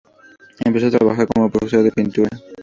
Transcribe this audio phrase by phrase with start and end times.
[0.65, 2.29] Empezó a trabajar como profesor de pintura.